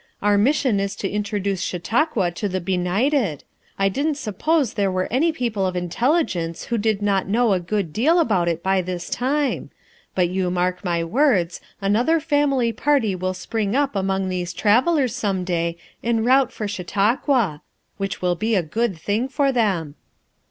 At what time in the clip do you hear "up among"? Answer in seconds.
13.75-14.27